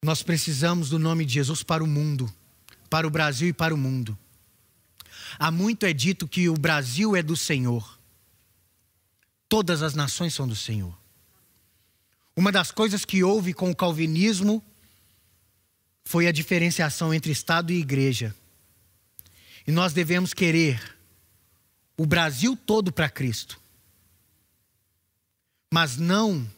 [0.05, 2.33] Nós precisamos do nome de Jesus para o mundo,
[2.87, 4.17] para o Brasil e para o mundo.
[5.39, 7.99] Há muito é dito que o Brasil é do Senhor.
[9.49, 10.97] Todas as nações são do Senhor.
[12.35, 14.63] Uma das coisas que houve com o calvinismo
[16.05, 18.35] foi a diferenciação entre Estado e igreja.
[19.67, 20.97] E nós devemos querer
[21.97, 23.61] o Brasil todo para Cristo,
[25.73, 26.49] mas não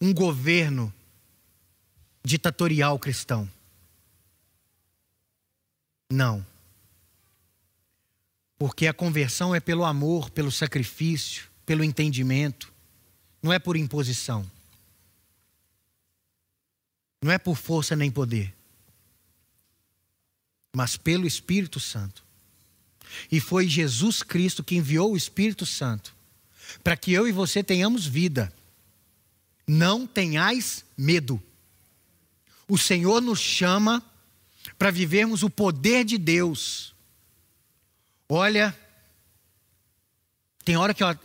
[0.00, 0.92] um governo
[2.24, 3.48] ditatorial cristão.
[6.10, 6.44] Não.
[8.58, 12.72] Porque a conversão é pelo amor, pelo sacrifício, pelo entendimento,
[13.42, 14.48] não é por imposição.
[17.22, 18.54] Não é por força nem poder,
[20.74, 22.24] mas pelo Espírito Santo.
[23.30, 26.14] E foi Jesus Cristo que enviou o Espírito Santo
[26.82, 28.52] para que eu e você tenhamos vida.
[29.66, 31.42] Não tenhais medo.
[32.68, 34.02] O Senhor nos chama
[34.76, 36.94] para vivermos o poder de Deus.
[38.28, 38.76] Olha,
[40.64, 41.18] tem hora que eu,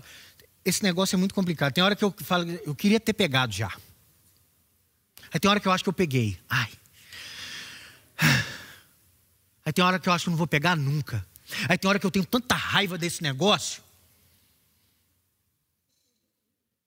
[0.64, 1.74] esse negócio é muito complicado.
[1.74, 3.76] Tem hora que eu falo, eu queria ter pegado já.
[5.32, 6.40] Aí tem hora que eu acho que eu peguei.
[6.50, 6.72] Ai.
[9.66, 11.26] Aí tem hora que eu acho que eu não vou pegar nunca.
[11.68, 13.84] Aí tem hora que eu tenho tanta raiva desse negócio.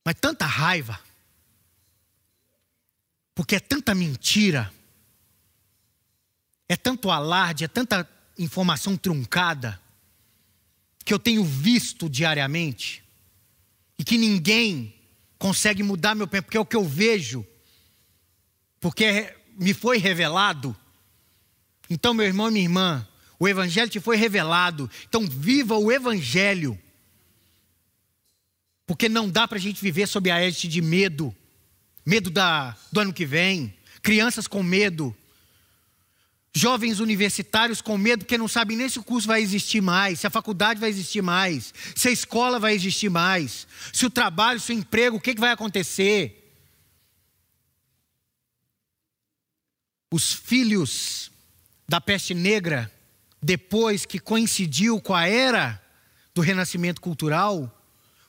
[0.05, 1.01] Mas tanta raiva.
[3.35, 4.73] Porque é tanta mentira.
[6.69, 8.09] É tanto alarde, é tanta
[8.39, 9.81] informação truncada.
[11.05, 13.03] Que eu tenho visto diariamente.
[13.99, 14.95] E que ninguém
[15.39, 16.47] consegue mudar meu pensamento.
[16.47, 17.47] Porque é o que eu vejo.
[18.81, 20.77] Porque me foi revelado.
[21.89, 23.09] Então, meu irmão e minha irmã,
[23.39, 24.91] o Evangelho te foi revelado.
[25.09, 26.79] Então, viva o Evangelho.
[28.87, 31.35] Porque não dá para a gente viver sob a égide de medo.
[32.05, 33.75] Medo da, do ano que vem.
[34.03, 35.17] Crianças com medo.
[36.57, 40.27] Jovens universitários com medo porque não sabem nem se o curso vai existir mais, se
[40.27, 44.73] a faculdade vai existir mais, se a escola vai existir mais, se o trabalho, se
[44.73, 46.51] o emprego, o que, que vai acontecer.
[50.11, 51.31] Os filhos
[51.87, 52.91] da peste negra
[53.43, 55.79] depois que coincidiu com a era
[56.35, 57.71] do renascimento cultural,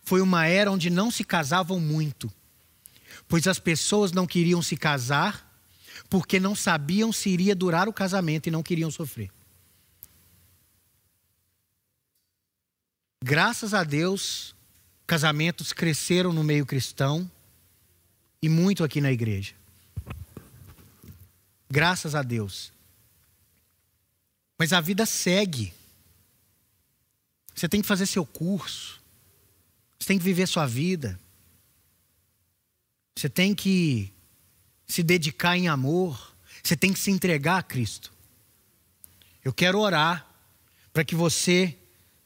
[0.03, 2.29] foi uma era onde não se casavam muito,
[3.25, 5.46] pois as pessoas não queriam se casar
[6.09, 9.31] porque não sabiam se iria durar o casamento e não queriam sofrer.
[13.23, 14.55] Graças a Deus,
[15.05, 17.29] casamentos cresceram no meio cristão
[18.41, 19.53] e muito aqui na igreja.
[21.69, 22.71] Graças a Deus.
[24.57, 25.73] Mas a vida segue.
[27.53, 29.01] Você tem que fazer seu curso.
[29.99, 31.19] Você tem que viver sua vida.
[33.17, 34.13] Você tem que
[34.87, 36.35] se dedicar em amor.
[36.63, 38.11] Você tem que se entregar a Cristo.
[39.43, 40.25] Eu quero orar
[40.91, 41.77] para que você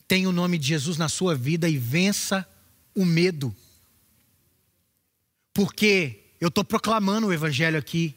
[0.07, 2.47] tenha o nome de Jesus na sua vida e vença
[2.95, 3.55] o medo.
[5.53, 8.15] Porque eu estou proclamando o Evangelho aqui.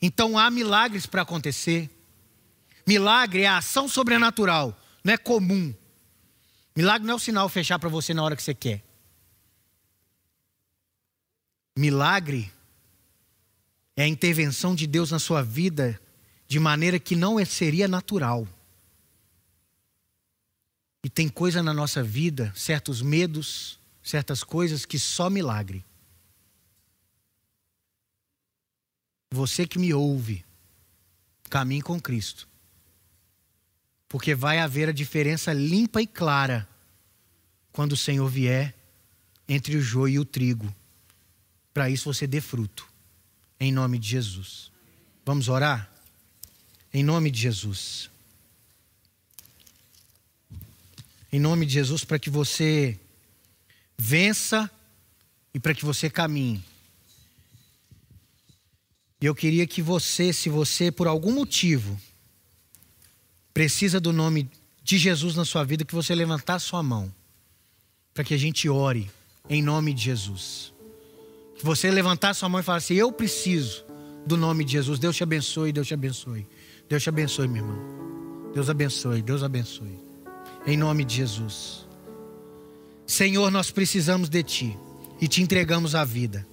[0.00, 1.90] Então há milagres para acontecer.
[2.86, 5.74] Milagre é a ação sobrenatural, não é comum.
[6.74, 8.82] Milagre não é o sinal fechar para você na hora que você quer.
[11.76, 12.50] Milagre
[13.98, 16.00] é a intervenção de Deus na sua vida
[16.46, 18.46] de maneira que não seria natural.
[21.02, 25.84] E tem coisa na nossa vida, certos medos, certas coisas que só milagre.
[29.32, 30.44] Você que me ouve,
[31.50, 32.48] caminhe com Cristo.
[34.08, 36.68] Porque vai haver a diferença limpa e clara
[37.72, 38.76] quando o Senhor vier
[39.48, 40.72] entre o joio e o trigo.
[41.74, 42.97] Para isso você dê fruto.
[43.60, 44.70] Em nome de Jesus.
[45.24, 45.90] Vamos orar?
[46.92, 48.10] Em nome de Jesus.
[51.30, 52.98] Em nome de Jesus, para que você
[53.98, 54.70] vença
[55.52, 56.64] e para que você caminhe.
[59.20, 62.00] E eu queria que você, se você por algum motivo
[63.52, 64.48] precisa do nome
[64.82, 67.12] de Jesus na sua vida, que você levantasse sua mão
[68.14, 69.10] para que a gente ore
[69.48, 70.72] em nome de Jesus.
[71.58, 73.84] Que você levantasse sua mão e falasse: Eu preciso
[74.24, 74.98] do nome de Jesus.
[74.98, 76.46] Deus te abençoe, Deus te abençoe.
[76.88, 77.98] Deus te abençoe, meu irmão.
[78.54, 79.98] Deus abençoe, Deus abençoe.
[80.66, 81.86] Em nome de Jesus.
[83.06, 84.78] Senhor, nós precisamos de Ti
[85.20, 86.46] e te entregamos a vida.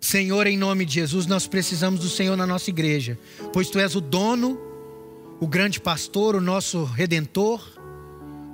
[0.00, 3.18] Senhor, em nome de Jesus, nós precisamos do Senhor na nossa igreja,
[3.52, 4.60] pois Tu és o dono,
[5.40, 7.66] o grande pastor, o nosso redentor,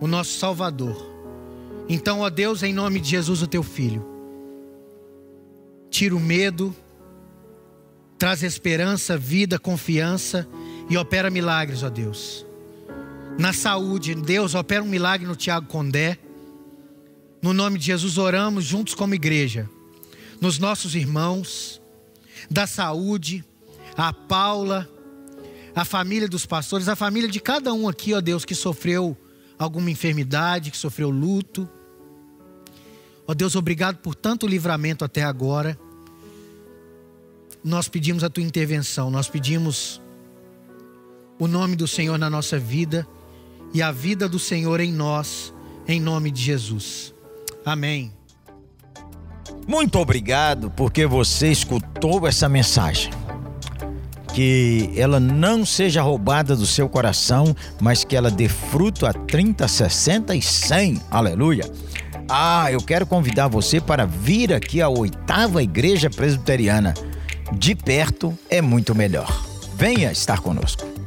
[0.01, 0.97] o nosso salvador.
[1.89, 4.20] Então, ó Deus, em nome de Jesus, o Teu Filho,
[5.91, 6.75] tira o medo,
[8.19, 10.49] traz esperança, vida, confiança
[10.89, 12.47] e opera milagres, ó Deus.
[13.39, 16.19] Na saúde, Deus opera um milagre no Tiago Condé.
[17.43, 19.69] No nome de Jesus, oramos juntos como igreja
[20.41, 21.81] nos nossos irmãos,
[22.51, 23.45] da saúde,
[23.97, 24.89] a Paula,
[25.75, 29.17] a família dos pastores, a família de cada um aqui, ó Deus, que sofreu
[29.59, 31.69] alguma enfermidade, que sofreu luto.
[33.31, 35.79] Ó Deus, obrigado por tanto livramento até agora.
[37.63, 40.03] Nós pedimos a tua intervenção, nós pedimos
[41.39, 43.07] o nome do Senhor na nossa vida
[43.73, 45.55] e a vida do Senhor em nós,
[45.87, 47.15] em nome de Jesus.
[47.65, 48.13] Amém.
[49.65, 53.13] Muito obrigado porque você escutou essa mensagem.
[54.35, 59.69] Que ela não seja roubada do seu coração, mas que ela dê fruto a 30,
[59.69, 61.01] 60 e 100.
[61.09, 61.71] Aleluia.
[62.33, 66.95] Ah, eu quero convidar você para vir aqui à oitava igreja presbiteriana.
[67.53, 69.29] De perto é muito melhor.
[69.75, 71.00] Venha estar conosco.